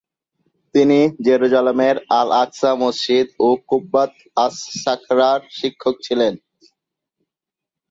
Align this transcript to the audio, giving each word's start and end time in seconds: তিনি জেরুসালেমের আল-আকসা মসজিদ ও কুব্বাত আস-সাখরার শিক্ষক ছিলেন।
তিনি 0.75 0.97
জেরুসালেমের 1.25 1.95
আল-আকসা 2.19 2.71
মসজিদ 2.81 3.27
ও 3.39 3.49
কুব্বাত 3.69 4.11
আস-সাখরার 4.45 5.41
শিক্ষক 5.57 5.95
ছিলেন। 6.05 6.33